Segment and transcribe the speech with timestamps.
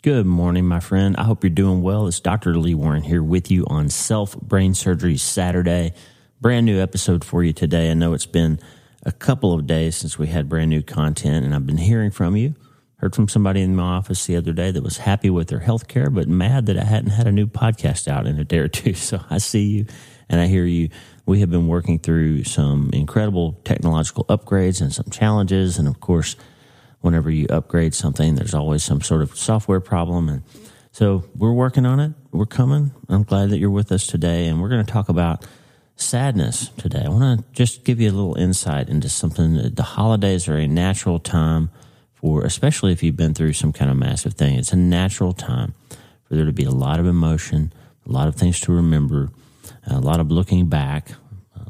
[0.00, 1.16] Good morning, my friend.
[1.16, 2.06] I hope you're doing well.
[2.06, 2.56] It's Dr.
[2.56, 5.92] Lee Warren here with you on Self Brain Surgery Saturday.
[6.40, 7.90] Brand new episode for you today.
[7.90, 8.60] I know it's been
[9.02, 12.36] a couple of days since we had brand new content, and I've been hearing from
[12.36, 12.54] you.
[12.98, 15.88] Heard from somebody in my office the other day that was happy with their health
[15.88, 18.68] care, but mad that I hadn't had a new podcast out in a day or
[18.68, 18.94] two.
[18.94, 19.86] So I see you
[20.28, 20.90] and I hear you.
[21.26, 25.76] We have been working through some incredible technological upgrades and some challenges.
[25.76, 26.36] And of course,
[27.00, 30.28] whenever you upgrade something, there's always some sort of software problem.
[30.28, 30.42] And
[30.92, 32.12] so we're working on it.
[32.32, 32.92] We're coming.
[33.08, 34.46] I'm glad that you're with us today.
[34.46, 35.46] And we're going to talk about
[35.96, 37.02] sadness today.
[37.04, 39.74] I want to just give you a little insight into something.
[39.74, 41.70] The holidays are a natural time
[42.14, 45.74] for, especially if you've been through some kind of massive thing, it's a natural time
[46.24, 47.72] for there to be a lot of emotion,
[48.06, 49.30] a lot of things to remember,
[49.86, 51.12] a lot of looking back,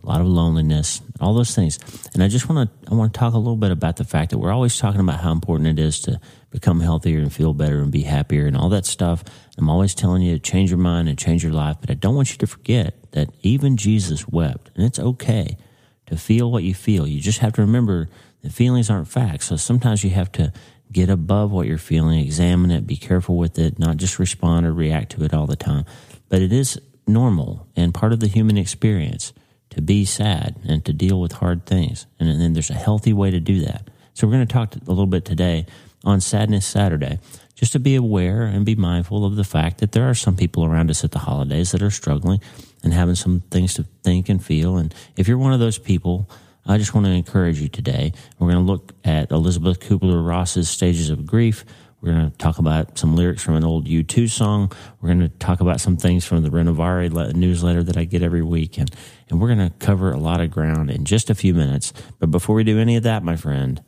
[0.08, 1.78] a lot of loneliness, all those things.
[2.14, 4.30] And I just want to I want to talk a little bit about the fact
[4.30, 6.18] that we're always talking about how important it is to
[6.50, 9.22] become healthier and feel better and be happier and all that stuff.
[9.58, 12.14] I'm always telling you to change your mind and change your life, but I don't
[12.14, 15.58] want you to forget that even Jesus wept, and it's okay
[16.06, 17.06] to feel what you feel.
[17.06, 18.08] You just have to remember
[18.42, 19.46] that feelings aren't facts.
[19.46, 20.52] So sometimes you have to
[20.90, 24.72] get above what you're feeling, examine it, be careful with it, not just respond or
[24.72, 25.84] react to it all the time.
[26.30, 29.34] But it is normal and part of the human experience
[29.78, 32.06] to be sad and to deal with hard things.
[32.18, 33.88] And then there's a healthy way to do that.
[34.12, 35.66] So we're going to talk a little bit today
[36.02, 37.20] on Sadness Saturday,
[37.54, 40.64] just to be aware and be mindful of the fact that there are some people
[40.64, 42.40] around us at the holidays that are struggling
[42.82, 44.78] and having some things to think and feel.
[44.78, 46.28] And if you're one of those people,
[46.66, 48.12] I just want to encourage you today.
[48.40, 51.64] We're going to look at Elizabeth Kubler Ross's Stages of Grief.
[52.00, 54.70] We're going to talk about some lyrics from an old U2 song.
[55.00, 58.42] We're going to talk about some things from the Renovare newsletter that I get every
[58.42, 58.78] week.
[58.78, 58.88] And,
[59.28, 61.92] and we're going to cover a lot of ground in just a few minutes.
[62.20, 63.82] But before we do any of that, my friend,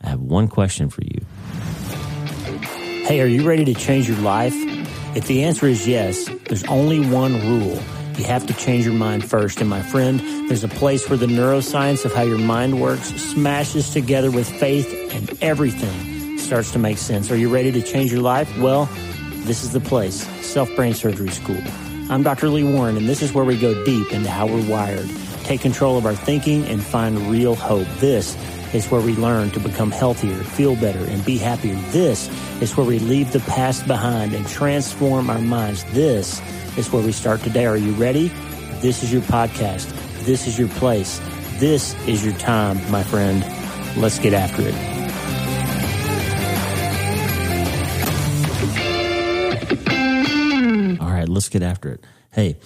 [0.00, 1.20] I have one question for you.
[3.04, 4.54] Hey, are you ready to change your life?
[5.14, 7.78] If the answer is yes, there's only one rule.
[8.16, 9.60] You have to change your mind first.
[9.60, 13.90] And my friend, there's a place where the neuroscience of how your mind works smashes
[13.90, 16.09] together with faith and everything
[16.50, 17.30] starts to make sense.
[17.30, 18.58] Are you ready to change your life?
[18.58, 18.86] Well,
[19.46, 21.62] this is the place Self Brain Surgery School.
[22.08, 22.48] I'm Dr.
[22.48, 25.08] Lee Warren, and this is where we go deep into how we're wired,
[25.44, 27.86] take control of our thinking, and find real hope.
[28.00, 28.36] This
[28.74, 31.76] is where we learn to become healthier, feel better, and be happier.
[31.92, 32.28] This
[32.60, 35.84] is where we leave the past behind and transform our minds.
[35.92, 36.42] This
[36.76, 37.66] is where we start today.
[37.66, 38.26] Are you ready?
[38.80, 39.88] This is your podcast.
[40.24, 41.20] This is your place.
[41.60, 43.44] This is your time, my friend.
[43.96, 44.99] Let's get after it.
[51.40, 52.04] Let's get after it.
[52.32, 52.58] Hey,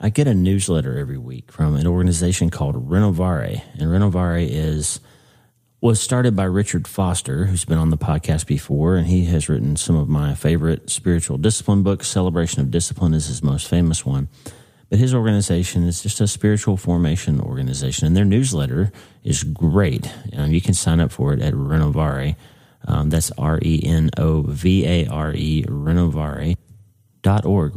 [0.00, 4.98] I get a newsletter every week from an organization called Renovare, and Renovare is
[5.80, 9.76] was started by Richard Foster, who's been on the podcast before, and he has written
[9.76, 12.08] some of my favorite spiritual discipline books.
[12.08, 14.28] Celebration of Discipline is his most famous one.
[14.88, 18.90] But his organization is just a spiritual formation organization, and their newsletter
[19.22, 20.12] is great.
[20.36, 22.34] Um, you can sign up for it at Renovare.
[22.88, 26.56] Um, that's R E N O V A R E, Renovare
[27.22, 27.72] renovare.org,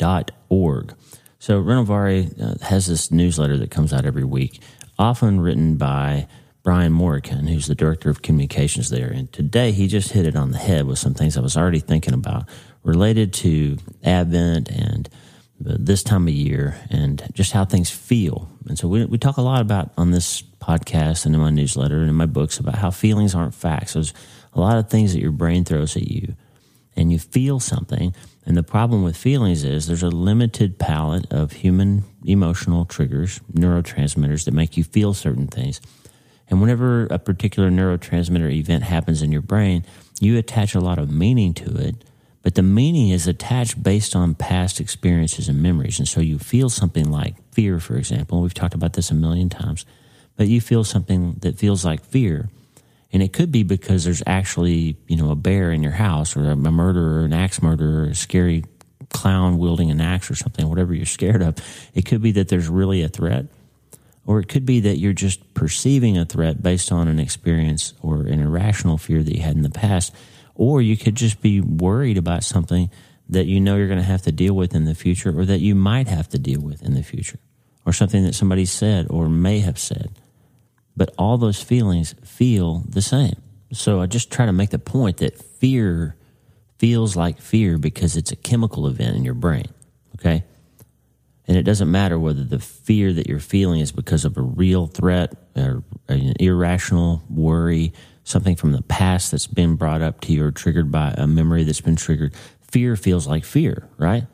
[0.00, 0.94] renovare.org.
[1.38, 4.60] So Renovare uh, has this newsletter that comes out every week,
[4.98, 6.26] often written by
[6.62, 9.08] Brian Morgan, who's the director of communications there.
[9.08, 11.80] And today he just hit it on the head with some things I was already
[11.80, 12.44] thinking about
[12.82, 15.08] related to Advent and
[15.58, 18.50] this time of year and just how things feel.
[18.66, 22.00] And so we, we talk a lot about on this podcast and in my newsletter
[22.00, 23.94] and in my books about how feelings aren't facts.
[23.94, 24.12] There's
[24.52, 26.34] a lot of things that your brain throws at you
[26.96, 28.14] and you feel something.
[28.44, 34.44] And the problem with feelings is there's a limited palette of human emotional triggers, neurotransmitters
[34.44, 35.80] that make you feel certain things.
[36.48, 39.84] And whenever a particular neurotransmitter event happens in your brain,
[40.20, 42.04] you attach a lot of meaning to it,
[42.42, 45.98] but the meaning is attached based on past experiences and memories.
[45.98, 48.42] And so you feel something like fear, for example.
[48.42, 49.86] We've talked about this a million times,
[50.36, 52.48] but you feel something that feels like fear
[53.12, 56.48] and it could be because there's actually, you know, a bear in your house or
[56.50, 58.64] a murderer, an axe murderer, a scary
[59.12, 61.56] clown wielding an axe or something, whatever you're scared of.
[61.94, 63.46] It could be that there's really a threat.
[64.26, 68.20] Or it could be that you're just perceiving a threat based on an experience or
[68.20, 70.14] an irrational fear that you had in the past.
[70.54, 72.90] Or you could just be worried about something
[73.28, 75.60] that you know you're going to have to deal with in the future or that
[75.60, 77.38] you might have to deal with in the future
[77.86, 80.10] or something that somebody said or may have said
[81.00, 83.40] but all those feelings feel the same.
[83.72, 86.14] So I just try to make the point that fear
[86.76, 89.64] feels like fear because it's a chemical event in your brain.
[90.16, 90.44] Okay.
[91.48, 94.88] And it doesn't matter whether the fear that you're feeling is because of a real
[94.88, 100.44] threat or an irrational worry, something from the past that's been brought up to you
[100.44, 102.34] or triggered by a memory that's been triggered.
[102.60, 104.24] Fear feels like fear, right?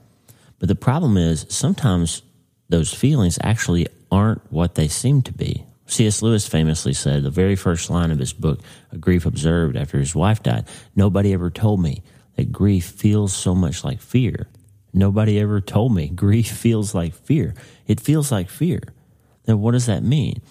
[0.58, 2.22] But the problem is sometimes
[2.68, 5.65] those feelings actually aren't what they seem to be.
[5.86, 6.20] C.S.
[6.20, 8.60] Lewis famously said the very first line of his book,
[8.92, 12.02] A Grief Observed After His Wife Died, nobody ever told me
[12.36, 14.48] that grief feels so much like fear.
[14.92, 17.54] Nobody ever told me grief feels like fear.
[17.86, 18.80] It feels like fear.
[19.46, 20.42] Now, what does that mean?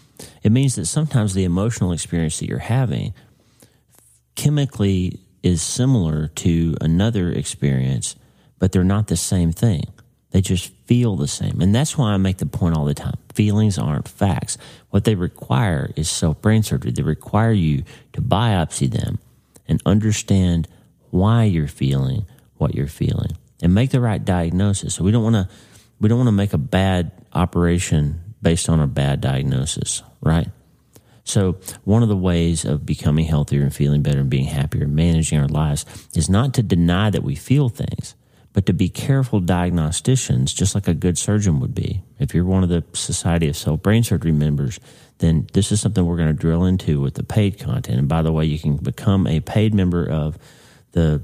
[0.41, 3.13] It means that sometimes the emotional experience that you're having
[4.35, 8.15] chemically is similar to another experience,
[8.57, 9.83] but they're not the same thing.
[10.31, 11.61] They just feel the same.
[11.61, 13.17] And that's why I make the point all the time.
[13.33, 14.57] Feelings aren't facts.
[14.89, 16.91] What they require is self brain surgery.
[16.91, 17.83] They require you
[18.13, 19.19] to biopsy them
[19.67, 20.67] and understand
[21.11, 22.25] why you're feeling
[22.57, 24.95] what you're feeling and make the right diagnosis.
[24.95, 25.49] So we don't want to
[25.99, 30.49] we don't want to make a bad operation based on a bad diagnosis, right?
[31.23, 34.95] So, one of the ways of becoming healthier and feeling better and being happier and
[34.95, 35.83] managing our lives
[36.15, 38.13] is not to deny that we feel things,
[38.55, 42.01] but to be careful diagnosticians, just like a good surgeon would be.
[42.19, 44.79] If you're one of the Society of Self Brain Surgery members,
[45.17, 47.99] then this is something we're going to drill into with the paid content.
[47.99, 50.37] And by the way, you can become a paid member of
[50.93, 51.21] the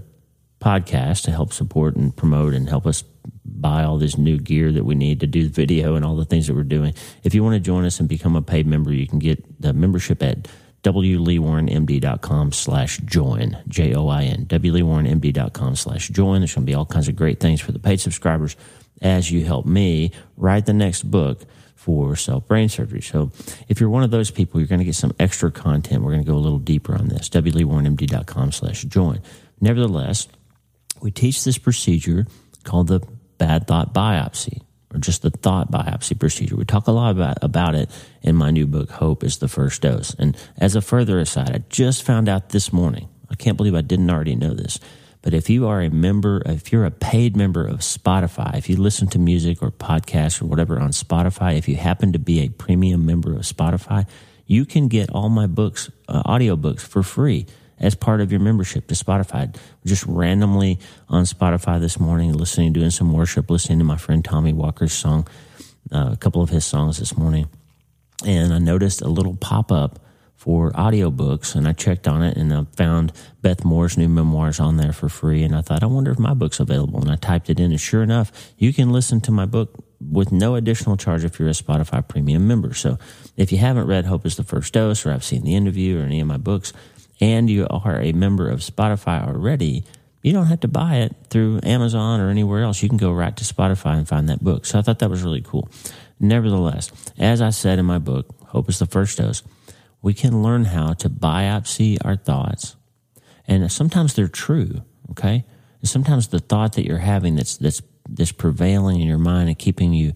[0.59, 3.01] podcast to help support and promote and help us
[3.45, 6.25] buy all this new gear that we need to do the video and all the
[6.25, 6.93] things that we're doing.
[7.23, 9.71] If you want to join us and become a paid member, you can get the
[9.71, 10.49] membership at
[10.83, 16.41] wleewarrenmd.com slash join, J-O-I-N, wleewarrenmd.com slash join.
[16.41, 18.55] There's going to be all kinds of great things for the paid subscribers
[19.01, 21.41] as you help me write the next book
[21.75, 23.01] for self brain surgery.
[23.01, 23.31] So
[23.67, 26.03] if you're one of those people, you're going to get some extra content.
[26.03, 29.21] We're going to go a little deeper on this, wleewarrenmd.com slash join.
[29.59, 30.27] Nevertheless,
[31.01, 32.27] we teach this procedure
[32.63, 33.01] called the
[33.37, 34.61] bad thought biopsy
[34.93, 36.55] or just the thought biopsy procedure.
[36.55, 37.89] We talk a lot about, about it
[38.21, 40.13] in my new book, Hope is the First Dose.
[40.15, 43.81] And as a further aside, I just found out this morning, I can't believe I
[43.81, 44.79] didn't already know this,
[45.21, 48.75] but if you are a member, if you're a paid member of Spotify, if you
[48.75, 52.49] listen to music or podcasts or whatever on Spotify, if you happen to be a
[52.49, 54.07] premium member of Spotify,
[54.47, 57.45] you can get all my books, uh, audiobooks for free
[57.81, 59.53] as part of your membership to Spotify.
[59.85, 60.79] Just randomly
[61.09, 65.27] on Spotify this morning, listening, doing some worship, listening to my friend Tommy Walker's song,
[65.91, 67.49] uh, a couple of his songs this morning.
[68.25, 69.99] And I noticed a little pop up
[70.35, 74.77] for audiobooks and I checked on it and I found Beth Moore's new memoirs on
[74.77, 75.43] there for free.
[75.43, 77.01] And I thought, I wonder if my book's available.
[77.01, 80.31] And I typed it in and sure enough, you can listen to my book with
[80.31, 82.73] no additional charge if you're a Spotify premium member.
[82.73, 82.97] So
[83.37, 85.77] if you haven't read Hope is the First Dose or I've Seen the End of
[85.77, 86.73] You or any of my books,
[87.21, 89.85] and you are a member of Spotify already,
[90.23, 92.81] you don't have to buy it through Amazon or anywhere else.
[92.81, 94.65] You can go right to Spotify and find that book.
[94.65, 95.69] So I thought that was really cool.
[96.19, 99.43] Nevertheless, as I said in my book, Hope is the First Dose,
[100.01, 102.75] we can learn how to biopsy our thoughts.
[103.47, 104.81] And sometimes they're true,
[105.11, 105.45] okay?
[105.79, 109.57] And sometimes the thought that you're having that's, that's, that's prevailing in your mind and
[109.57, 110.13] keeping you,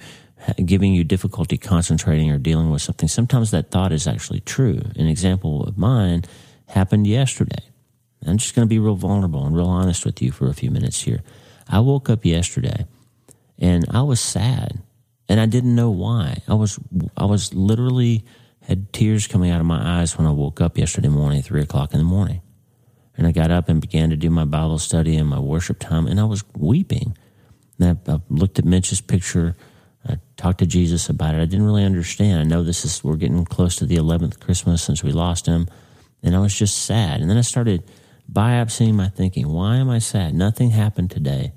[0.64, 4.82] giving you difficulty concentrating or dealing with something, sometimes that thought is actually true.
[4.96, 6.24] An example of mine
[6.76, 7.64] happened yesterday.
[8.28, 10.70] I'm just going to be real vulnerable and real honest with you for a few
[10.70, 11.22] minutes here.
[11.70, 12.86] I woke up yesterday
[13.58, 14.80] and I was sad
[15.30, 16.42] and I didn't know why.
[16.48, 16.78] I was,
[17.16, 18.26] I was literally
[18.62, 21.94] had tears coming out of my eyes when I woke up yesterday morning, three o'clock
[21.94, 22.42] in the morning.
[23.18, 26.08] And I got up and began to do my Bible study and my worship time
[26.08, 27.18] and I was weeping.
[27.80, 29.56] And I, I looked at Mitch's picture.
[30.08, 31.42] I talked to Jesus about it.
[31.42, 32.42] I didn't really understand.
[32.42, 35.68] I know this is, we're getting close to the 11th Christmas since we lost him.
[36.26, 37.22] And I was just sad.
[37.22, 37.84] And then I started
[38.30, 39.48] biopsying my thinking.
[39.48, 40.34] Why am I sad?
[40.34, 41.54] Nothing happened today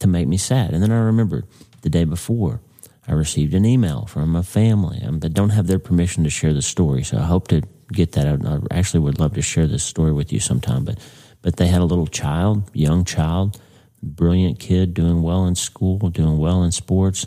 [0.00, 0.72] to make me sad.
[0.72, 1.46] And then I remembered
[1.82, 2.60] the day before,
[3.06, 6.54] I received an email from a family um, that don't have their permission to share
[6.54, 7.02] the story.
[7.02, 7.62] So I hope to
[7.92, 8.26] get that.
[8.26, 8.66] Out.
[8.70, 10.84] I actually would love to share this story with you sometime.
[10.84, 10.98] But
[11.42, 13.60] but they had a little child, young child,
[14.02, 17.26] brilliant kid, doing well in school, doing well in sports,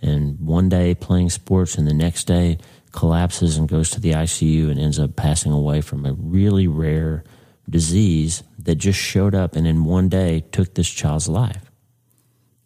[0.00, 2.58] and one day playing sports, and the next day
[2.96, 7.22] collapses and goes to the ICU and ends up passing away from a really rare
[7.68, 11.70] disease that just showed up and in one day took this child's life.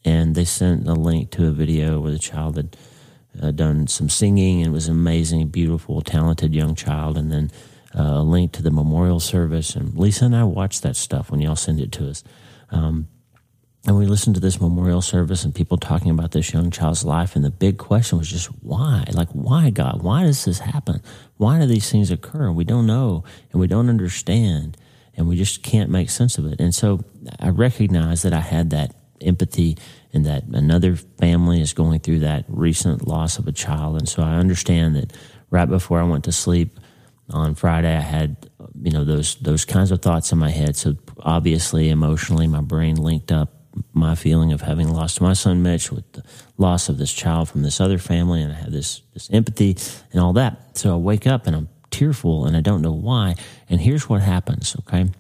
[0.05, 2.77] And they sent a link to a video where the child had
[3.43, 7.19] uh, done some singing and was an amazing, beautiful, talented young child.
[7.19, 7.51] And then
[7.95, 9.77] uh, a link to the memorial service.
[9.77, 12.25] And Lisa and I watched that stuff when y'all send it to us.
[12.71, 13.09] Um,
[13.87, 17.35] and we listened to this memorial service and people talking about this young child's life.
[17.35, 19.05] And the big question was just why?
[19.13, 20.03] Like, why, God?
[20.03, 21.01] Why does this happen?
[21.39, 22.51] Why do these things occur?
[22.51, 24.77] We don't know and we don't understand
[25.17, 26.61] and we just can't make sense of it.
[26.61, 27.01] And so
[27.39, 29.79] I recognized that I had that empathy
[30.13, 33.97] and that another family is going through that recent loss of a child.
[33.97, 35.13] And so I understand that
[35.49, 36.79] right before I went to sleep,
[37.33, 38.51] On Friday, I had
[38.83, 40.75] you know those those kinds of thoughts in my head.
[40.75, 43.60] So obviously, emotionally, my brain linked up
[43.93, 46.25] my feeling of having lost my son Mitch with the
[46.59, 49.77] loss of this child from this other family, and I have this this empathy
[50.13, 50.77] and all that.
[50.77, 53.35] So I wake up and I'm tearful, and I don't know why.
[53.69, 54.77] And here's what happens.
[54.81, 55.11] Okay,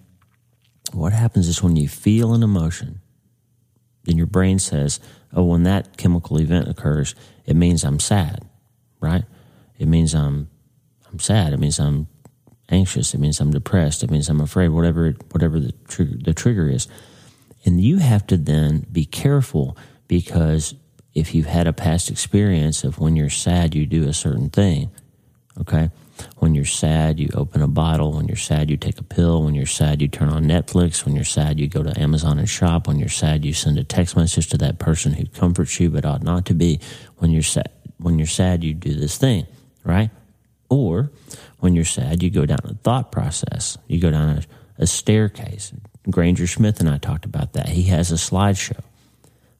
[0.93, 3.01] what happens is when you feel an emotion,
[4.05, 5.01] then your brain says,
[5.33, 7.15] "Oh, when that chemical event occurs,
[7.47, 8.45] it means I'm sad."
[9.01, 9.25] Right?
[9.79, 10.49] It means I'm
[11.11, 11.53] I'm sad.
[11.53, 12.09] It means I'm
[12.69, 13.15] anxious.
[13.15, 14.03] It means I'm depressed.
[14.03, 14.69] It means I'm afraid.
[14.69, 16.89] Whatever whatever the trigger the trigger is,
[17.65, 19.77] and you have to then be careful
[20.09, 20.75] because
[21.15, 24.91] if you've had a past experience of when you're sad, you do a certain thing.
[25.61, 25.91] Okay.
[26.39, 28.13] When you're sad, you open a bottle.
[28.13, 29.43] When you're sad, you take a pill.
[29.43, 31.05] When you're sad, you turn on Netflix.
[31.05, 32.87] When you're sad, you go to Amazon and shop.
[32.87, 36.05] When you're sad, you send a text message to that person who comforts you but
[36.05, 36.81] ought not to be.
[37.19, 39.47] When you're sad, when you're sad, you do this thing,
[39.85, 40.11] right?
[40.69, 41.11] Or
[41.59, 43.77] when you're sad, you go down a thought process.
[43.87, 44.31] You go down
[44.79, 45.73] a, a staircase.
[46.09, 47.71] Granger Smith and I talked about that.
[47.71, 48.81] He has a slideshow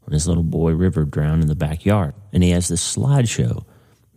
[0.03, 2.15] when his little boy River drowned in the backyard.
[2.33, 3.65] And he has this slideshow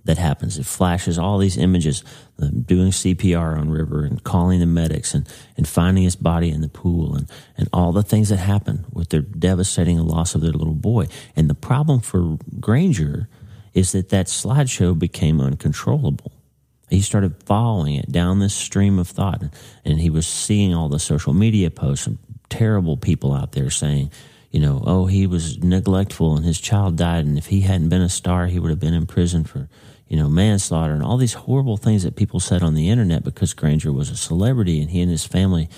[0.06, 0.58] that happens.
[0.58, 2.04] It flashes all these images
[2.38, 5.28] doing CPR on River and calling the medics and,
[5.58, 9.10] and finding his body in the pool and, and all the things that happen with
[9.10, 11.08] their devastating loss of their little boy.
[11.36, 13.30] And the problem for Granger
[13.74, 16.32] is that that slideshow became uncontrollable
[16.90, 19.44] he started following it down this stream of thought.
[19.86, 22.18] And he was seeing all the social media posts of
[22.50, 24.12] terrible people out there saying
[24.52, 27.26] you know oh he was neglectful and his child died.
[27.26, 29.68] And if he hadn't been a star he would have been in prison for
[30.08, 33.54] you know manslaughter and all these horrible things that people said on the internet because
[33.54, 35.70] granger was a celebrity and he and his family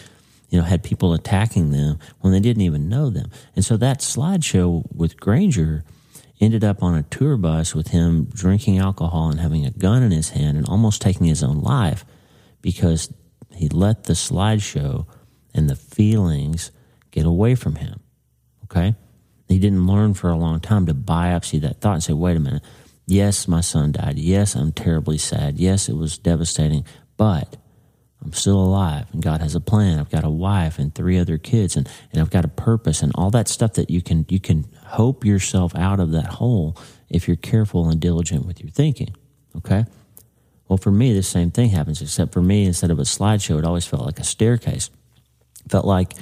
[0.50, 3.31] you know had people attacking them when they didn't even know them.
[3.55, 5.85] And so that slideshow with granger
[6.39, 10.11] ended up on a tour bus with him drinking alcohol and having a gun in
[10.11, 12.05] his hand and almost taking his own life
[12.61, 13.13] because
[13.53, 15.05] he let the slideshow
[15.53, 16.71] and the feelings
[17.11, 17.99] get away from him.
[18.65, 18.95] Okay?
[19.47, 22.39] He didn't learn for a long time to biopsy that thought and say, wait a
[22.39, 22.63] minute,
[23.05, 24.17] yes, my son died.
[24.17, 25.57] Yes, I'm terribly sad.
[25.57, 27.55] Yes, it was devastating, but
[28.25, 29.99] I'm still alive and God has a plan.
[29.99, 33.11] I've got a wife and three other kids and, and I've got a purpose and
[33.15, 36.77] all that stuff that you can you can hope yourself out of that hole
[37.09, 39.15] if you're careful and diligent with your thinking.
[39.57, 39.85] Okay?
[40.67, 43.65] Well, for me, the same thing happens, except for me, instead of a slideshow, it
[43.65, 44.89] always felt like a staircase.
[45.65, 46.13] It felt like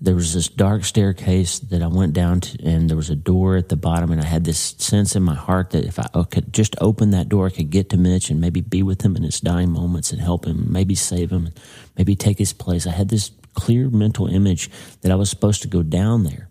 [0.00, 3.56] there was this dark staircase that I went down to, and there was a door
[3.56, 6.52] at the bottom, and I had this sense in my heart that if I could
[6.52, 9.24] just open that door, I could get to Mitch and maybe be with him in
[9.24, 11.50] his dying moments and help him, maybe save him,
[11.98, 12.86] maybe take his place.
[12.86, 14.70] I had this clear mental image
[15.02, 16.48] that I was supposed to go down there.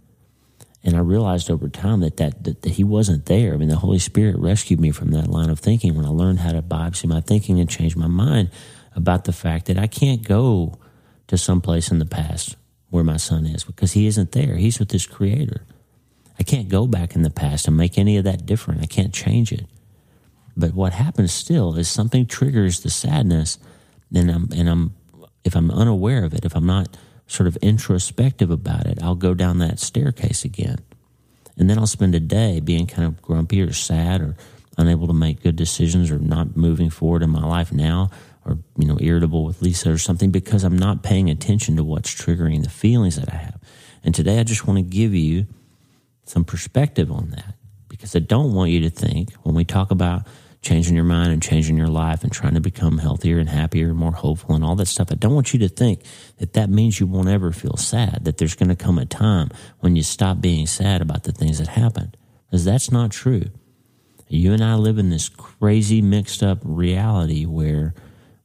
[0.84, 3.54] And I realized over time that, that, that, that he wasn't there.
[3.54, 6.40] I mean, the Holy Spirit rescued me from that line of thinking when I learned
[6.40, 8.50] how to biopsy my thinking and change my mind
[8.96, 10.80] about the fact that I can't go
[11.28, 12.56] to some place in the past
[12.90, 14.56] where my son is because he isn't there.
[14.56, 15.66] He's with his creator.
[16.40, 18.82] I can't go back in the past and make any of that different.
[18.82, 19.66] I can't change it.
[20.56, 23.60] But what happens still is something triggers the sadness,
[24.14, 24.96] and I'm and I'm
[25.44, 26.98] if I'm unaware of it, if I'm not
[27.30, 30.80] sort of introspective about it, I'll go down that staircase again.
[31.58, 34.36] And then I'll spend a day being kind of grumpy or sad or
[34.78, 38.10] unable to make good decisions or not moving forward in my life now
[38.46, 42.14] or you know irritable with Lisa or something because I'm not paying attention to what's
[42.14, 43.60] triggering the feelings that I have.
[44.04, 45.48] And today I just want to give you
[46.24, 47.56] some perspective on that
[47.90, 50.26] because I don't want you to think when we talk about
[50.62, 53.98] changing your mind and changing your life and trying to become healthier and happier and
[53.98, 55.12] more hopeful and all that stuff.
[55.12, 56.02] I don't want you to think
[56.38, 59.50] that that means you won't ever feel sad, that there's going to come a time
[59.80, 63.46] when you stop being sad about the things that happened because that's not true.
[64.28, 67.94] You and I live in this crazy mixed up reality where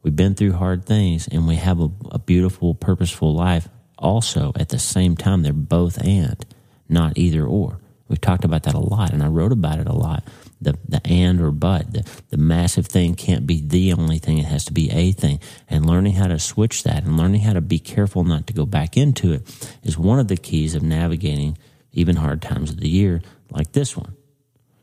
[0.04, 3.68] We've been through hard things and we have a, a beautiful, purposeful life
[3.98, 5.42] also at the same time.
[5.42, 6.44] They're both and,
[6.90, 7.80] not either or.
[8.06, 10.22] We've talked about that a lot and I wrote about it a lot.
[10.64, 14.38] The, the and or but, the, the massive thing can't be the only thing.
[14.38, 15.40] It has to be a thing.
[15.68, 18.66] And learning how to switch that and learning how to be careful not to go
[18.66, 21.56] back into it is one of the keys of navigating
[21.92, 24.16] even hard times of the year like this one.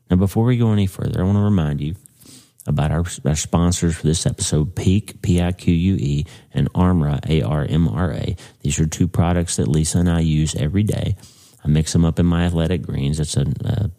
[0.10, 1.96] Now, before we go any further, I want to remind you
[2.68, 8.36] about our, our sponsors for this episode, Pique, P-I-Q-U-E, and Armra, A-R-M-R-A.
[8.62, 11.16] These are two products that Lisa and I use every day.
[11.64, 13.20] I mix them up in my athletic greens.
[13.20, 13.90] It's a, a,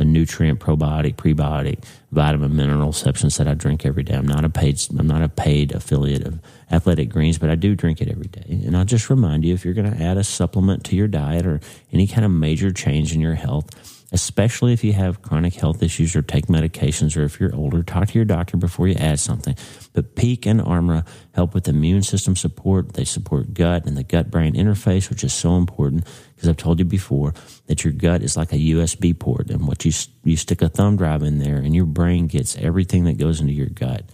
[0.00, 4.14] a nutrient, probiotic, prebiotic, vitamin, mineral substance that I drink every day.
[4.14, 6.40] I'm not a paid, I'm not a paid affiliate of
[6.70, 8.46] Athletic Greens, but I do drink it every day.
[8.48, 11.46] And I'll just remind you, if you're going to add a supplement to your diet
[11.46, 11.60] or
[11.92, 13.68] any kind of major change in your health,
[14.12, 18.08] especially if you have chronic health issues or take medications or if you're older, talk
[18.08, 19.54] to your doctor before you add something.
[19.92, 22.94] But Pique and Armra help with immune system support.
[22.94, 26.78] They support gut and the gut brain interface, which is so important because I've told
[26.78, 27.34] you before
[27.66, 29.92] that your gut is like a USB port and what you,
[30.24, 33.52] you stick a thumb drive in there and your brain gets everything that goes into
[33.52, 34.04] your gut.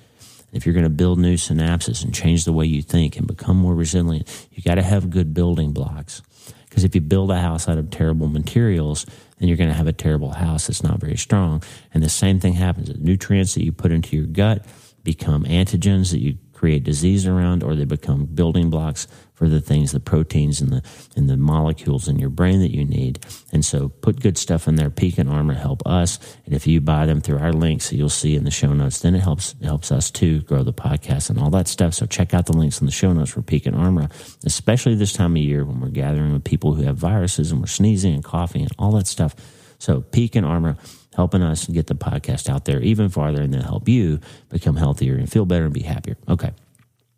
[0.52, 3.56] If you're going to build new synapses and change the way you think and become
[3.56, 6.22] more resilient, you got to have good building blocks.
[6.68, 9.06] Because if you build a house out of terrible materials,
[9.38, 11.62] then you're going to have a terrible house that's not very strong.
[11.92, 12.88] And the same thing happens.
[12.88, 14.64] The nutrients that you put into your gut
[15.02, 19.92] become antigens that you create disease around, or they become building blocks for the things,
[19.92, 20.82] the proteins and the
[21.14, 23.24] and the molecules in your brain that you need.
[23.52, 24.88] And so put good stuff in there.
[24.88, 26.18] Pique and Armra help us.
[26.46, 29.14] And if you buy them through our links you'll see in the show notes, then
[29.14, 31.92] it helps helps us to grow the podcast and all that stuff.
[31.92, 34.10] So check out the links in the show notes for Pique and Armra
[34.44, 37.66] especially this time of year when we're gathering with people who have viruses and we're
[37.66, 39.34] sneezing and coughing and all that stuff.
[39.78, 40.78] So Pique and Armra
[41.16, 44.20] helping us get the podcast out there even farther and then help you
[44.50, 46.16] become healthier and feel better and be happier.
[46.28, 46.52] Okay.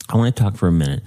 [0.09, 1.03] I want to talk for a minute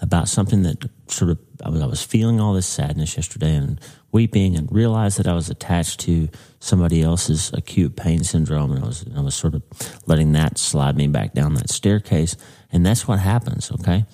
[0.00, 3.80] about something that sort of I was, I was feeling all this sadness yesterday and
[4.12, 6.28] weeping and realized that I was attached to
[6.60, 9.62] somebody else's acute pain syndrome and I was I was sort of
[10.06, 12.36] letting that slide me back down that staircase
[12.70, 14.04] and that's what happens okay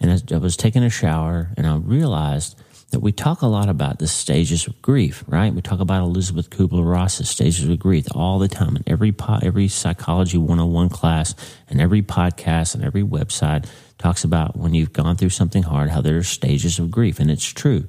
[0.00, 2.58] and I, I was taking a shower and I realized
[2.94, 5.52] that we talk a lot about the stages of grief, right?
[5.52, 9.66] We talk about Elizabeth Kubler-Ross's stages of grief all the time in every po- every
[9.66, 11.34] psychology 101 class
[11.68, 16.00] and every podcast and every website talks about when you've gone through something hard how
[16.00, 17.88] there are stages of grief and it's true.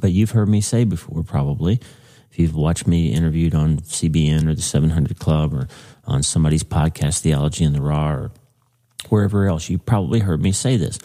[0.00, 1.80] But you've heard me say before probably
[2.30, 5.66] if you've watched me interviewed on CBN or the 700 Club or
[6.04, 8.30] on somebody's podcast Theology in the Raw or
[9.08, 11.00] wherever else, you probably heard me say this.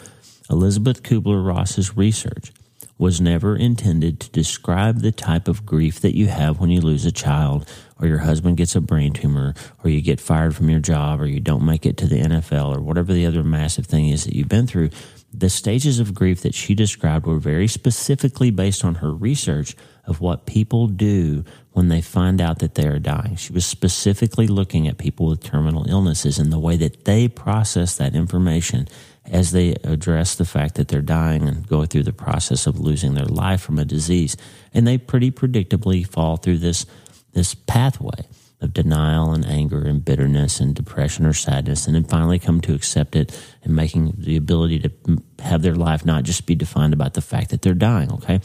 [0.48, 2.52] Elizabeth Kubler-Ross's research
[3.00, 7.06] was never intended to describe the type of grief that you have when you lose
[7.06, 7.66] a child
[7.98, 11.26] or your husband gets a brain tumor or you get fired from your job or
[11.26, 14.36] you don't make it to the NFL or whatever the other massive thing is that
[14.36, 14.90] you've been through.
[15.32, 20.20] The stages of grief that she described were very specifically based on her research of
[20.20, 23.36] what people do when they find out that they are dying.
[23.36, 27.96] She was specifically looking at people with terminal illnesses and the way that they process
[27.96, 28.88] that information
[29.26, 33.14] as they address the fact that they're dying and go through the process of losing
[33.14, 34.36] their life from a disease.
[34.72, 36.86] And they pretty predictably fall through this,
[37.32, 38.26] this pathway
[38.60, 42.74] of denial and anger and bitterness and depression or sadness, and then finally come to
[42.74, 44.92] accept it and making the ability to
[45.38, 48.40] have their life not just be defined about the fact that they're dying, okay?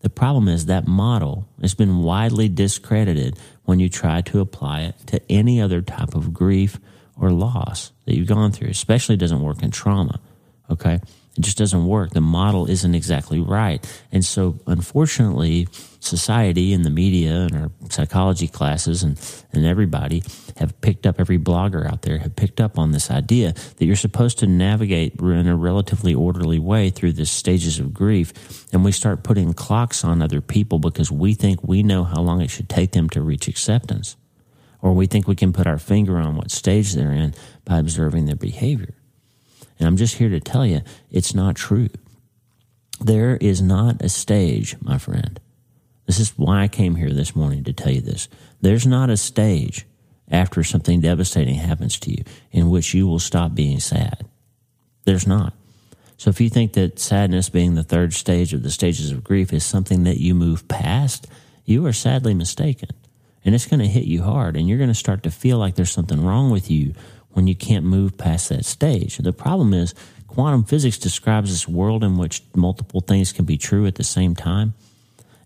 [0.00, 4.94] The problem is that model has been widely discredited when you try to apply it
[5.06, 6.78] to any other type of grief
[7.20, 8.68] or loss that you've gone through.
[8.68, 10.20] Especially doesn't work in trauma.
[10.70, 11.00] Okay.
[11.38, 12.10] It just doesn't work.
[12.10, 13.86] The model isn't exactly right.
[14.10, 15.68] And so, unfortunately,
[16.00, 19.20] society and the media and our psychology classes and,
[19.52, 20.24] and everybody
[20.56, 23.94] have picked up, every blogger out there have picked up on this idea that you're
[23.94, 28.66] supposed to navigate in a relatively orderly way through the stages of grief.
[28.72, 32.40] And we start putting clocks on other people because we think we know how long
[32.40, 34.16] it should take them to reach acceptance
[34.80, 38.26] or we think we can put our finger on what stage they're in by observing
[38.26, 38.94] their behavior.
[39.78, 41.88] And I'm just here to tell you it's not true.
[43.00, 45.40] There is not a stage, my friend.
[46.06, 48.28] This is why I came here this morning to tell you this.
[48.60, 49.86] There's not a stage
[50.30, 54.26] after something devastating happens to you in which you will stop being sad.
[55.04, 55.54] There's not.
[56.16, 59.52] So if you think that sadness being the third stage of the stages of grief
[59.52, 61.28] is something that you move past,
[61.64, 62.90] you are sadly mistaken
[63.48, 65.74] and it's going to hit you hard and you're going to start to feel like
[65.74, 66.92] there's something wrong with you
[67.30, 69.16] when you can't move past that stage.
[69.16, 69.94] The problem is
[70.26, 74.36] quantum physics describes this world in which multiple things can be true at the same
[74.36, 74.74] time.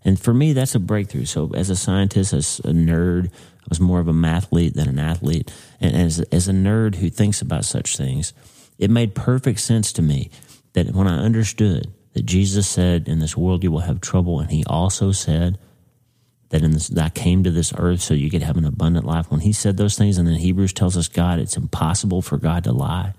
[0.03, 1.23] And for me, that's a breakthrough.
[1.23, 4.99] So as a scientist, as a nerd, I was more of a mathlete than an
[4.99, 5.49] athlete.
[5.79, 8.33] And as, as a nerd who thinks about such things,
[8.77, 10.29] it made perfect sense to me
[10.73, 14.51] that when I understood that Jesus said, in this world you will have trouble, and
[14.51, 15.57] he also said,
[16.53, 19.31] that in this, that came to this earth so you could have an abundant life.
[19.31, 22.63] When he said those things, and then Hebrews tells us God, it's impossible for God
[22.65, 23.15] to lie,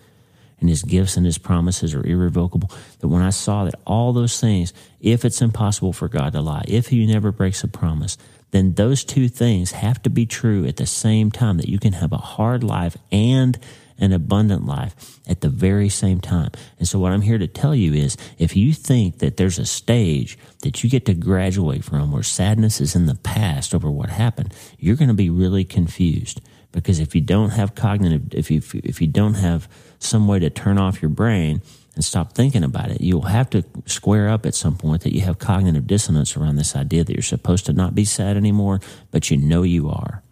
[0.60, 2.70] and his gifts and his promises are irrevocable.
[3.00, 6.62] That when I saw that all those things, if it's impossible for God to lie,
[6.68, 8.16] if he never breaks a promise,
[8.52, 11.94] then those two things have to be true at the same time that you can
[11.94, 13.58] have a hard life and
[13.98, 16.50] an abundant life at the very same time.
[16.78, 19.66] And so, what I'm here to tell you is if you think that there's a
[19.66, 24.10] stage that you get to graduate from where sadness is in the past over what
[24.10, 26.40] happened, you're going to be really confused.
[26.72, 29.68] Because if you don't have cognitive, if you, if you don't have
[30.00, 31.62] some way to turn off your brain
[31.94, 33.00] and stop thinking about it.
[33.00, 36.74] You'll have to square up at some point that you have cognitive dissonance around this
[36.74, 38.80] idea that you're supposed to not be sad anymore,
[39.10, 40.22] but you know you are.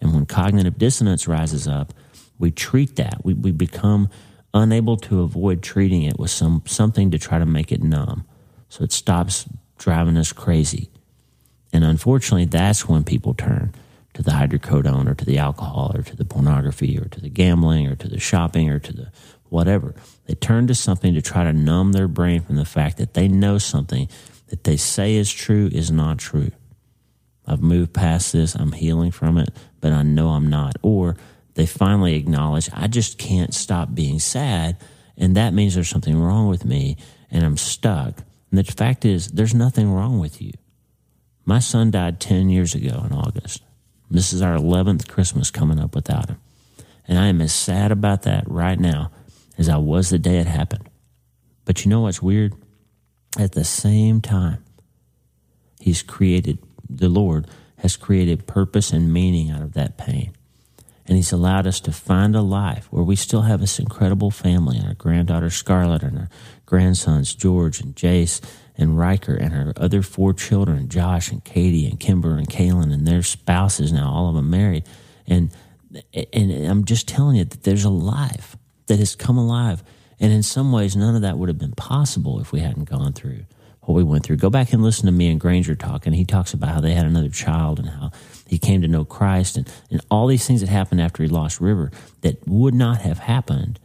[0.00, 1.92] And when cognitive dissonance rises up,
[2.38, 3.24] we treat that.
[3.24, 4.08] We, we become
[4.54, 8.26] unable to avoid treating it with some something to try to make it numb.
[8.68, 10.90] So it stops driving us crazy.
[11.72, 13.74] And unfortunately, that's when people turn
[14.14, 17.86] to the hydrocodone or to the alcohol or to the pornography or to the gambling
[17.86, 19.12] or to the shopping or to the
[19.50, 19.94] whatever.
[20.24, 23.28] They turn to something to try to numb their brain from the fact that they
[23.28, 24.08] know something
[24.48, 26.50] that they say is true is not true.
[27.46, 30.76] I've moved past this, I'm healing from it, but I know I'm not.
[30.82, 31.16] Or
[31.56, 34.76] they finally acknowledge, I just can't stop being sad,
[35.16, 36.96] and that means there's something wrong with me,
[37.30, 38.22] and I'm stuck.
[38.50, 40.52] And the fact is, there's nothing wrong with you.
[41.44, 43.62] My son died 10 years ago in August.
[44.10, 46.38] This is our 11th Christmas coming up without him.
[47.08, 49.10] And I am as sad about that right now
[49.58, 50.88] as I was the day it happened.
[51.64, 52.54] But you know what's weird?
[53.38, 54.62] At the same time,
[55.86, 56.58] He's created,
[56.90, 57.46] the Lord
[57.78, 60.32] has created purpose and meaning out of that pain.
[61.06, 64.78] And He's allowed us to find a life where we still have this incredible family
[64.78, 66.28] and our granddaughter Scarlett and our
[66.64, 68.40] grandsons George and Jace
[68.76, 73.06] and Riker and her other four children, Josh and Katie and Kimber and Kaylin and
[73.06, 74.84] their spouses now, all of them married.
[75.26, 75.50] And
[76.12, 79.82] and I'm just telling you that there's a life that has come alive.
[80.18, 83.12] And in some ways, none of that would have been possible if we hadn't gone
[83.12, 83.44] through
[83.82, 84.36] what we went through.
[84.36, 86.92] Go back and listen to me and Granger talk, and he talks about how they
[86.92, 88.10] had another child and how
[88.46, 91.60] he came to know Christ and, and all these things that happened after he lost
[91.60, 93.80] River that would not have happened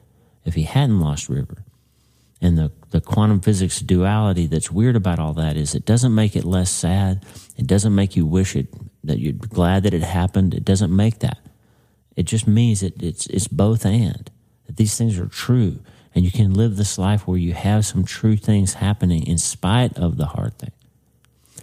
[0.45, 1.63] if he hadn't lost River.
[2.41, 6.35] And the, the quantum physics duality that's weird about all that is it doesn't make
[6.35, 7.23] it less sad.
[7.55, 10.53] It doesn't make you wish it that you're glad that it happened.
[10.53, 11.39] It doesn't make that.
[12.15, 14.29] It just means that it's it's both and
[14.65, 15.79] that these things are true
[16.13, 19.97] and you can live this life where you have some true things happening in spite
[19.97, 20.71] of the hard thing.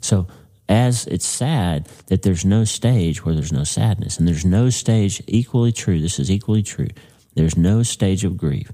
[0.00, 0.26] So,
[0.68, 5.22] as it's sad that there's no stage where there's no sadness, and there's no stage
[5.26, 6.88] equally true, this is equally true.
[7.34, 8.72] There's no stage of grief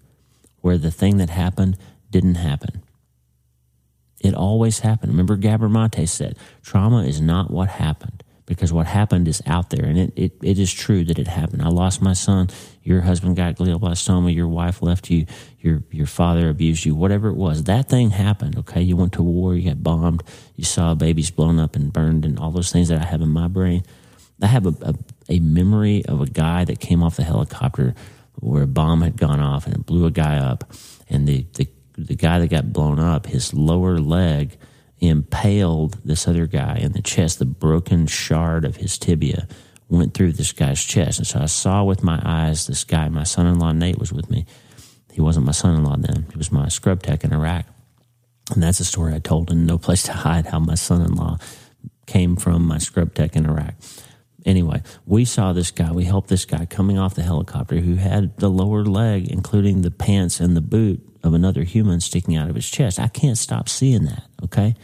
[0.60, 1.76] where the thing that happened
[2.10, 2.82] didn't happen.
[4.20, 5.12] It always happened.
[5.12, 9.84] Remember, Gabor Mate said, trauma is not what happened because what happened is out there.
[9.84, 11.62] And it, it, it is true that it happened.
[11.62, 12.48] I lost my son.
[12.82, 14.34] Your husband got glioblastoma.
[14.34, 15.26] Your wife left you.
[15.60, 16.94] Your, your father abused you.
[16.94, 18.56] Whatever it was, that thing happened.
[18.58, 18.82] Okay.
[18.82, 19.54] You went to war.
[19.54, 20.22] You got bombed.
[20.56, 23.28] You saw babies blown up and burned and all those things that I have in
[23.28, 23.82] my brain.
[24.42, 24.94] I have a, a,
[25.28, 27.94] a memory of a guy that came off the helicopter
[28.34, 30.72] where a bomb had gone off and it blew a guy up.
[31.08, 34.56] And the, the, the guy that got blown up, his lower leg,
[35.00, 37.38] impaled this other guy in the chest.
[37.38, 39.46] The broken shard of his tibia
[39.88, 41.18] went through this guy's chest.
[41.18, 44.12] And so I saw with my eyes this guy, my son in law Nate was
[44.12, 44.46] with me.
[45.12, 47.66] He wasn't my son in law then, he was my scrub tech in Iraq.
[48.52, 51.14] And that's a story I told in No Place to Hide how my son in
[51.14, 51.38] law
[52.06, 53.74] came from my scrub tech in Iraq.
[54.44, 58.36] Anyway, we saw this guy, we helped this guy coming off the helicopter who had
[58.36, 62.54] the lower leg, including the pants and the boot of another human sticking out of
[62.54, 63.00] his chest.
[63.00, 64.74] I can't stop seeing that, okay?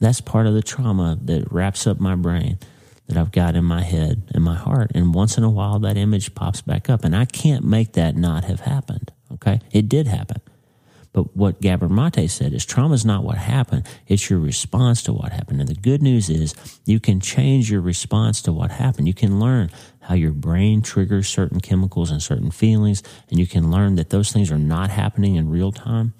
[0.00, 2.58] That's part of the trauma that wraps up my brain
[3.06, 4.92] that I've got in my head and my heart.
[4.94, 7.04] And once in a while, that image pops back up.
[7.04, 9.12] And I can't make that not have happened.
[9.32, 9.60] Okay.
[9.70, 10.40] It did happen.
[11.16, 13.84] But what Gabor Mate said is trauma is not what happened.
[14.06, 15.60] It's your response to what happened.
[15.60, 19.08] And the good news is you can change your response to what happened.
[19.08, 23.02] You can learn how your brain triggers certain chemicals and certain feelings.
[23.30, 26.12] And you can learn that those things are not happening in real time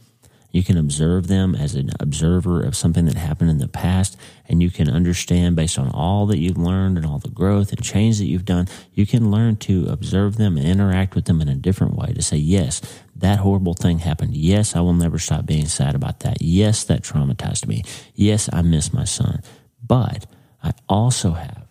[0.56, 4.16] you can observe them as an observer of something that happened in the past,
[4.48, 7.84] and you can understand based on all that you've learned and all the growth and
[7.84, 8.66] change that you've done.
[8.94, 12.22] You can learn to observe them and interact with them in a different way to
[12.22, 12.80] say, yes,
[13.14, 14.34] that horrible thing happened.
[14.34, 16.40] Yes, I will never stop being sad about that.
[16.40, 17.84] Yes, that traumatized me.
[18.14, 19.42] Yes, I miss my son.
[19.86, 20.24] But
[20.62, 21.66] I also have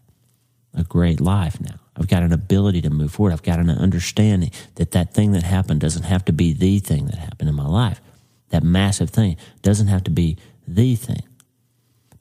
[0.76, 1.80] a great life now.
[1.98, 3.34] I've got an ability to move forward.
[3.34, 7.08] I've got an understanding that that thing that happened doesn't have to be the thing
[7.08, 8.00] that happened in my life
[8.50, 9.38] that massive thing.
[9.62, 11.24] doesn't have to be the thing.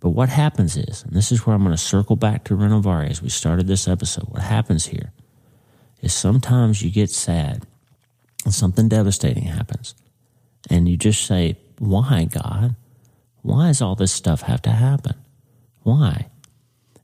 [0.00, 3.08] But what happens is, and this is where I'm going to circle back to Renovare
[3.08, 4.24] as we started this episode.
[4.28, 5.12] What happens here
[6.02, 7.66] is sometimes you get sad
[8.44, 9.94] and something devastating happens.
[10.70, 12.76] And you just say, Why, God?
[13.42, 15.14] Why does all this stuff have to happen?
[15.82, 16.28] Why?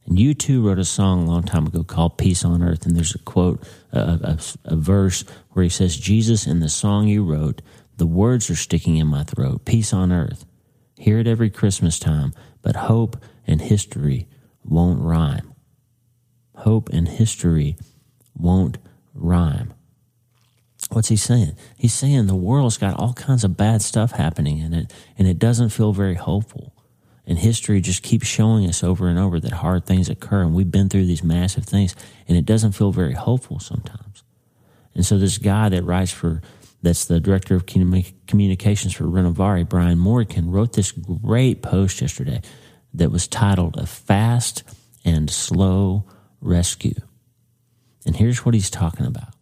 [0.06, 2.84] And U2 wrote a song a long time ago called Peace on Earth.
[2.84, 7.08] And there's a quote, a, a, a verse where he says, Jesus, in the song
[7.08, 7.62] you wrote,
[8.00, 9.66] the words are sticking in my throat.
[9.66, 10.46] Peace on earth.
[10.96, 12.32] Hear it every Christmas time,
[12.62, 14.26] but hope and history
[14.64, 15.52] won't rhyme.
[16.56, 17.76] Hope and history
[18.34, 18.78] won't
[19.12, 19.74] rhyme.
[20.88, 21.56] What's he saying?
[21.76, 25.38] He's saying the world's got all kinds of bad stuff happening in it, and it
[25.38, 26.74] doesn't feel very hopeful.
[27.26, 30.70] And history just keeps showing us over and over that hard things occur, and we've
[30.70, 31.94] been through these massive things,
[32.26, 34.24] and it doesn't feel very hopeful sometimes.
[34.94, 36.40] And so, this guy that writes for,
[36.82, 42.40] that's the director of communications for Renovare, Brian Morgan, wrote this great post yesterday
[42.94, 44.62] that was titled A Fast
[45.04, 46.04] and Slow
[46.40, 46.94] Rescue.
[48.06, 49.34] And here's what he's talking about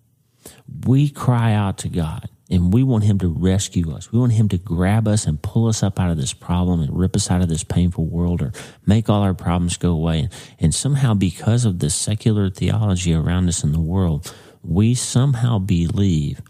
[0.87, 4.11] we cry out to God and we want him to rescue us.
[4.11, 6.99] We want him to grab us and pull us up out of this problem and
[6.99, 8.53] rip us out of this painful world or
[8.87, 10.21] make all our problems go away.
[10.21, 15.59] And, and somehow, because of the secular theology around us in the world, we somehow
[15.59, 16.41] believe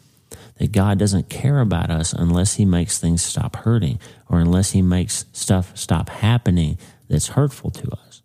[0.59, 4.83] that God doesn't care about us unless he makes things stop hurting or unless he
[4.83, 8.23] makes stuff stop happening that's hurtful to us.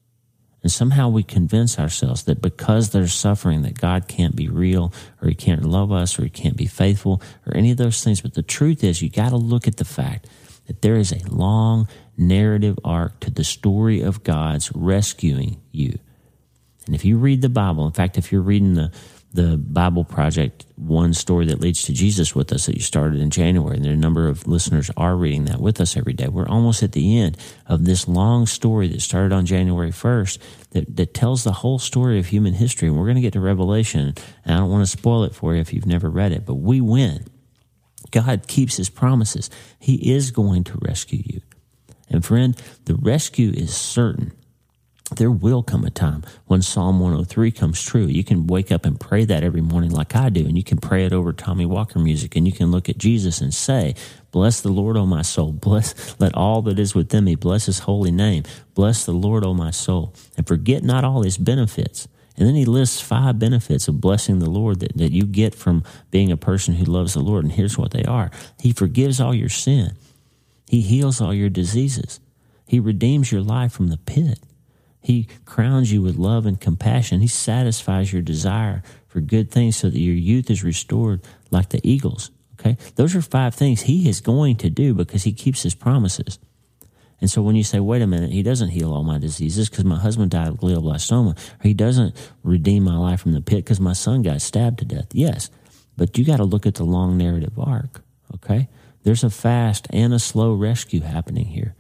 [0.64, 5.28] And somehow we convince ourselves that because there's suffering that God can't be real or
[5.28, 8.22] he can't love us or he can't be faithful or any of those things.
[8.22, 10.28] But the truth is you got to look at the fact
[10.68, 16.00] that there is a long narrative arc to the story of God's rescuing you.
[16.86, 18.92] And if you read the Bible, in fact, if you're reading the
[19.34, 23.32] the Bible Project One Story That Leads to Jesus with us that you started in
[23.32, 23.76] January.
[23.76, 26.28] And there are a number of listeners are reading that with us every day.
[26.28, 30.38] We're almost at the end of this long story that started on January 1st
[30.72, 32.88] that, that tells the whole story of human history.
[32.88, 34.14] And we're going to get to Revelation.
[34.46, 36.56] And I don't want to spoil it for you if you've never read it, but
[36.56, 37.26] we win.
[38.12, 39.50] God keeps his promises.
[39.80, 41.42] He is going to rescue you.
[42.08, 44.34] And friend, the rescue is certain
[45.16, 48.06] there will come a time when Psalm 103 comes true.
[48.06, 50.78] You can wake up and pray that every morning like I do, and you can
[50.78, 53.96] pray it over Tommy Walker music, and you can look at Jesus and say,
[54.32, 55.52] Bless the Lord, O my soul.
[55.52, 58.44] Bless, let all that is within me bless his holy name.
[58.74, 60.14] Bless the Lord, O my soul.
[60.36, 62.08] And forget not all his benefits.
[62.36, 65.84] And then he lists five benefits of blessing the Lord that, that you get from
[66.10, 67.44] being a person who loves the Lord.
[67.44, 69.96] And here's what they are He forgives all your sin,
[70.68, 72.20] He heals all your diseases,
[72.66, 74.40] He redeems your life from the pit.
[75.04, 77.20] He crowns you with love and compassion.
[77.20, 81.82] He satisfies your desire for good things so that your youth is restored like the
[81.84, 82.32] eagles.
[82.60, 82.78] Okay?
[82.96, 86.40] Those are five things he is going to do because he keeps his promises.
[87.20, 89.86] And so when you say, wait a minute, he doesn't heal all my diseases because
[89.86, 93.80] my husband died of glioblastoma, or he doesn't redeem my life from the pit because
[93.80, 95.08] my son got stabbed to death.
[95.14, 95.50] Yes,
[95.98, 98.02] but you got to look at the long narrative arc.
[98.36, 98.70] Okay?
[99.04, 101.76] There's a fast and a slow rescue happening here.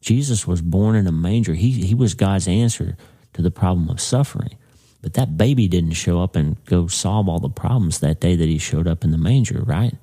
[0.00, 1.54] Jesus was born in a manger.
[1.54, 2.96] He, he was God's answer
[3.32, 4.56] to the problem of suffering.
[5.00, 8.48] But that baby didn't show up and go solve all the problems that day that
[8.48, 9.94] he showed up in the manger, right?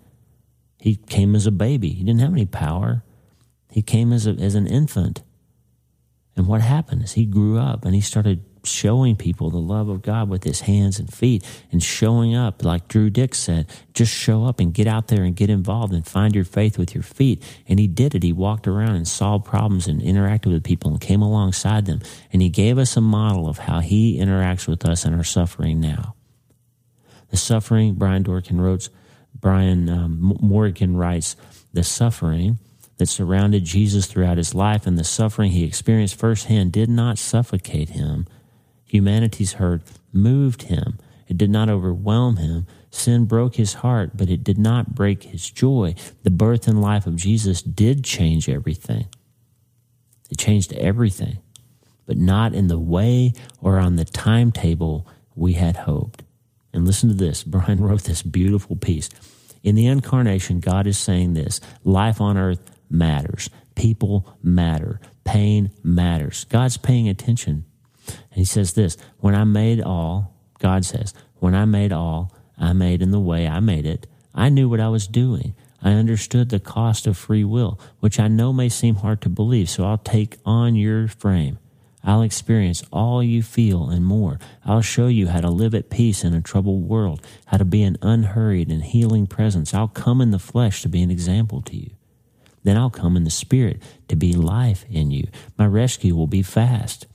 [0.80, 1.90] He came as a baby.
[1.90, 3.04] He didn't have any power.
[3.72, 5.22] He came as, a, as an infant.
[6.38, 10.02] And what happened is he grew up and he started showing people the love of
[10.02, 14.46] God with his hands and feet and showing up, like Drew Dix said, just show
[14.46, 17.44] up and get out there and get involved and find your faith with your feet.
[17.68, 18.24] And he did it.
[18.24, 22.02] He walked around and solved problems and interacted with people and came alongside them.
[22.34, 25.80] And he gave us a model of how he interacts with us in our suffering
[25.80, 26.16] now.
[27.30, 28.90] The suffering, Brian Dorkin wrote,
[29.34, 31.36] Brian um, Morgan writes,
[31.74, 32.60] the suffering
[32.98, 37.90] that surrounded Jesus throughout his life and the suffering he experienced firsthand did not suffocate
[37.90, 38.26] him,
[38.96, 39.82] Humanity's hurt
[40.14, 40.98] moved him.
[41.28, 42.66] It did not overwhelm him.
[42.92, 45.96] Sin broke his heart, but it did not break his joy.
[46.24, 49.08] The birth and life of Jesus did change everything.
[50.30, 51.40] It changed everything,
[52.06, 56.24] but not in the way or on the timetable we had hoped.
[56.72, 57.44] And listen to this.
[57.46, 59.10] Brian wrote this beautiful piece.
[59.62, 66.46] In the incarnation, God is saying this life on earth matters, people matter, pain matters.
[66.46, 67.66] God's paying attention
[68.08, 72.74] and he says this When I made all, God says, when I made all, I
[72.74, 74.08] made in the way I made it.
[74.34, 75.54] I knew what I was doing.
[75.82, 79.70] I understood the cost of free will, which I know may seem hard to believe,
[79.70, 81.60] so I'll take on your frame.
[82.04, 84.40] I'll experience all you feel and more.
[84.64, 87.84] I'll show you how to live at peace in a troubled world, how to be
[87.84, 89.74] an unhurried and healing presence.
[89.74, 91.92] I'll come in the flesh to be an example to you.
[92.64, 95.28] Then I'll come in the spirit to be life in you.
[95.58, 97.06] My rescue will be fast.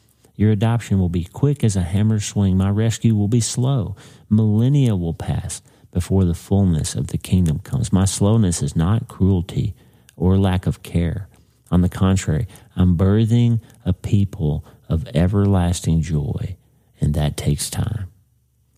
[0.40, 2.56] Your adoption will be quick as a hammer swing.
[2.56, 3.94] My rescue will be slow.
[4.30, 5.60] Millennia will pass
[5.92, 7.92] before the fullness of the kingdom comes.
[7.92, 9.74] My slowness is not cruelty
[10.16, 11.28] or lack of care.
[11.70, 16.56] On the contrary, I'm birthing a people of everlasting joy,
[17.02, 18.10] and that takes time.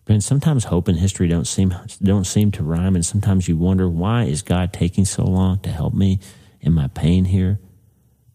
[0.05, 3.87] And sometimes hope and history don't seem don't seem to rhyme, and sometimes you wonder
[3.87, 6.19] why is God taking so long to help me
[6.59, 7.61] in my pain here?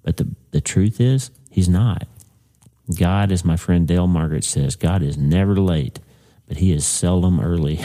[0.03, 2.09] But the, the truth is, He's not.
[2.97, 6.01] God, as my friend Dale Margaret says, God is never late,
[6.47, 7.81] but he is seldom early.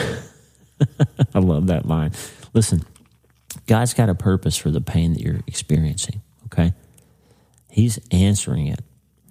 [1.34, 2.12] I love that line.
[2.54, 2.86] Listen,
[3.68, 6.74] God's got a purpose for the pain that you're experiencing, okay?
[7.70, 8.80] He's answering it.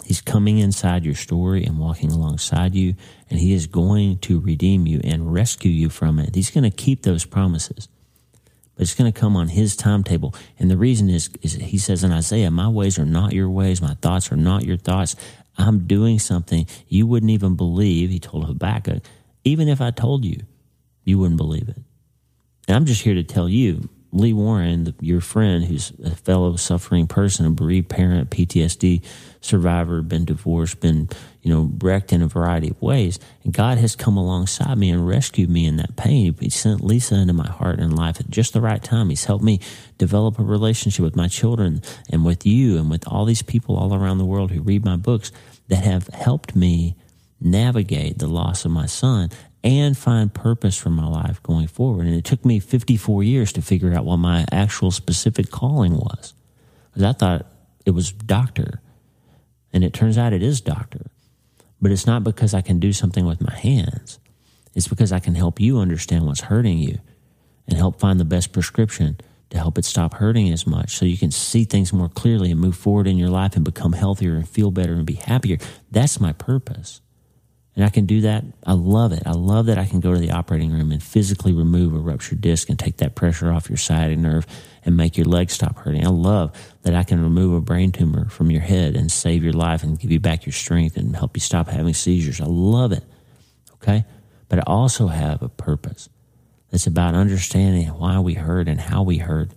[0.05, 2.95] He's coming inside your story and walking alongside you,
[3.31, 6.35] and He is going to redeem you and rescue you from it.
[6.35, 7.89] He's going to keep those promises,
[8.75, 10.35] but it's going to come on His timetable.
[10.59, 13.81] And the reason is, is He says in Isaiah, My ways are not your ways,
[13.81, 15.15] my thoughts are not your thoughts.
[15.59, 19.05] I'm doing something you wouldn't even believe, He told Habakkuk.
[19.45, 20.41] Even if I told you,
[21.05, 21.79] you wouldn't believe it.
[22.69, 27.07] And I'm just here to tell you, Lee Warren, your friend who's a fellow suffering
[27.07, 29.03] person, a bereaved parent, PTSD
[29.41, 31.09] survivor, been divorced, been,
[31.43, 33.19] you know, wrecked in a variety of ways.
[33.43, 36.35] And God has come alongside me and rescued me in that pain.
[36.39, 39.09] He sent Lisa into my heart and life at just the right time.
[39.09, 39.61] He's helped me
[39.99, 43.93] develop a relationship with my children and with you and with all these people all
[43.93, 45.33] around the world who read my books
[45.67, 46.97] that have helped me
[47.41, 49.29] navigate the loss of my son
[49.65, 52.07] and find purpose for my life going forward.
[52.07, 56.35] And it took me 54 years to figure out what my actual specific calling was.
[56.91, 57.47] Because I thought
[57.85, 58.81] it was doctor.
[59.73, 61.12] And it turns out it is doctor.
[61.83, 64.21] But it's not because I can do something with my hands.
[64.75, 66.99] It's because I can help you understand what's hurting you
[67.69, 69.19] and help find the best prescription
[69.51, 72.61] to help it stop hurting as much so you can see things more clearly and
[72.61, 75.59] move forward in your life and become healthier and feel better and be happier.
[75.91, 77.03] That's my purpose
[77.75, 78.45] and I can do that.
[78.67, 79.23] I love it.
[79.25, 82.43] I love that I can go to the operating room and physically remove a ruptured
[82.43, 84.47] disc and take that pressure off your sciatic nerve
[84.85, 86.05] and make your leg stop hurting.
[86.05, 89.55] I love that I can remove a brain tumor from your head and save your
[89.55, 92.41] life and give you back your strength and help you stop having seizures.
[92.41, 93.05] I love it.
[93.75, 94.05] Okay.
[94.49, 96.11] But I also have a purpose.
[96.73, 99.53] It's about understanding why we hurt and how we hurt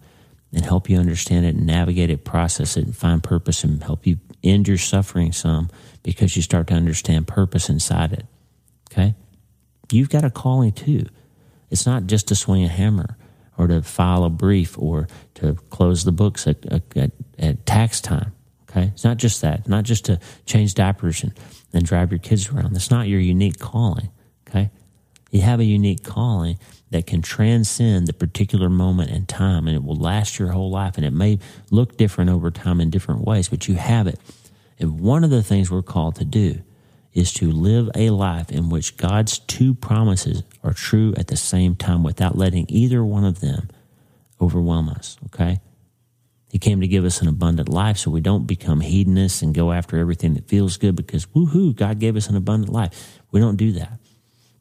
[0.54, 4.08] and help you understand it and navigate it, process it, and find purpose and help
[4.08, 5.70] you end your suffering some
[6.04, 8.26] because you start to understand purpose inside it.
[8.92, 9.16] Okay?
[9.92, 11.08] You've got a calling too.
[11.70, 13.18] It's not just to swing a hammer
[13.58, 18.34] or to file a brief or to close the books at, at, at tax time.
[18.70, 18.92] Okay?
[18.94, 19.68] It's not just that.
[19.68, 21.34] Not just to change diapers and,
[21.74, 22.74] and drive your kids around.
[22.74, 24.10] That's not your unique calling.
[24.48, 24.70] Okay?
[25.32, 26.60] You have a unique calling
[26.92, 30.98] that can transcend the particular moment in time and it will last your whole life
[30.98, 31.40] and it may
[31.72, 34.20] look different over time in different ways, but you have it.
[34.80, 36.62] And one of the things we're called to do
[37.14, 41.76] is to live a life in which God's two promises are true at the same
[41.76, 43.70] time without letting either one of them
[44.42, 45.62] overwhelm us, okay?
[46.52, 49.72] He came to give us an abundant life so we don't become hedonists and go
[49.72, 53.20] after everything that feels good because woohoo, God gave us an abundant life.
[53.32, 54.00] We don't do that.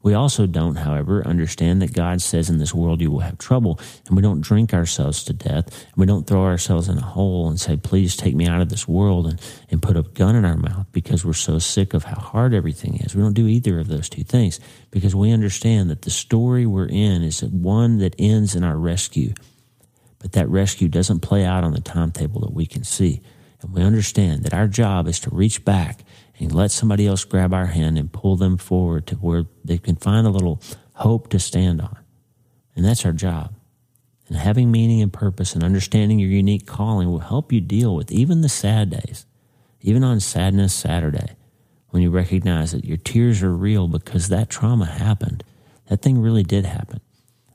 [0.05, 3.79] We also don't, however, understand that God says in this world you will have trouble,
[4.05, 7.49] and we don't drink ourselves to death, and we don't throw ourselves in a hole
[7.49, 9.41] and say, please take me out of this world and,
[9.71, 12.97] and put a gun in our mouth because we're so sick of how hard everything
[12.97, 13.15] is.
[13.15, 14.59] We don't do either of those two things
[14.91, 19.33] because we understand that the story we're in is one that ends in our rescue,
[20.19, 23.23] but that rescue doesn't play out on the timetable that we can see.
[23.63, 26.01] And we understand that our job is to reach back
[26.39, 29.95] and let somebody else grab our hand and pull them forward to where they can
[29.95, 30.61] find a little
[30.93, 31.97] hope to stand on.
[32.75, 33.53] And that's our job.
[34.27, 38.11] And having meaning and purpose and understanding your unique calling will help you deal with
[38.11, 39.25] even the sad days,
[39.81, 41.35] even on Sadness Saturday,
[41.89, 45.43] when you recognize that your tears are real because that trauma happened.
[45.87, 46.99] That thing really did happen.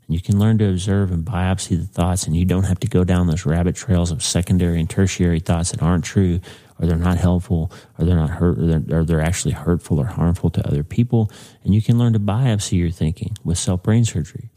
[0.06, 2.86] And you can learn to observe and biopsy the thoughts, and you don't have to
[2.86, 6.40] go down those rabbit trails of secondary and tertiary thoughts that aren't true
[6.80, 10.50] or they're not helpful, or they're not hurt, they're, or they're actually hurtful or harmful
[10.50, 11.30] to other people.
[11.62, 14.50] And you can learn to biopsy your thinking with self brain surgery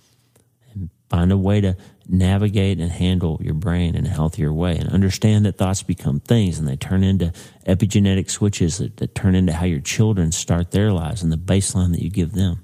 [0.74, 1.76] and find a way to
[2.08, 6.60] navigate and handle your brain in a healthier way and understand that thoughts become things
[6.60, 7.34] and they turn into
[7.68, 11.92] epigenetic switches that, that turn into how your children start their lives and the baseline
[11.92, 12.64] that you give them.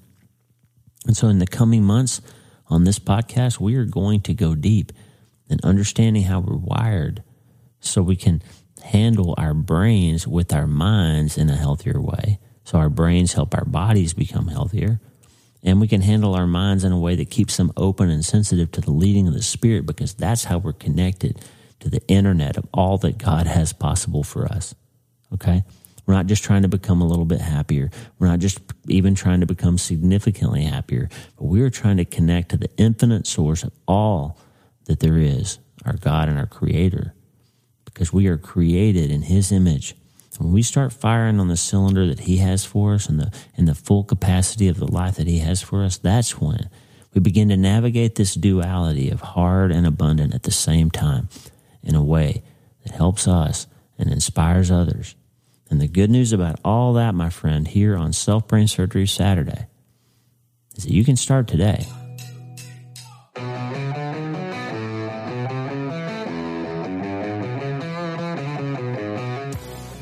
[1.05, 2.21] And so in the coming months
[2.67, 4.91] on this podcast, we are going to go deep
[5.49, 7.23] in understanding how we're wired
[7.79, 8.41] so we can
[8.81, 12.39] handle our brains with our minds in a healthier way.
[12.63, 14.99] So our brains help our bodies become healthier.
[15.63, 18.71] And we can handle our minds in a way that keeps them open and sensitive
[18.71, 21.43] to the leading of the Spirit because that's how we're connected
[21.81, 24.73] to the internet of all that God has possible for us.
[25.33, 25.63] Okay?
[26.05, 27.91] We're not just trying to become a little bit happier.
[28.17, 32.57] We're not just even trying to become significantly happier, but we're trying to connect to
[32.57, 34.39] the infinite source of all
[34.85, 37.13] that there is, our God and our Creator
[37.99, 39.93] because we are created in His image.
[40.37, 43.67] When we start firing on the cylinder that He has for us and the, and
[43.67, 46.69] the full capacity of the life that He has for us, that's when
[47.13, 51.27] we begin to navigate this duality of hard and abundant at the same time
[51.83, 52.41] in a way
[52.85, 55.15] that helps us and inspires others.
[55.69, 59.67] And the good news about all that, my friend, here on Self Brain Surgery Saturday
[60.77, 61.85] is that you can start today.